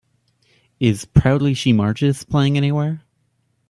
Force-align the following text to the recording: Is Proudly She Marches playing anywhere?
Is 0.79 1.05
Proudly 1.05 1.53
She 1.53 1.73
Marches 1.73 2.23
playing 2.23 2.57
anywhere? 2.57 3.03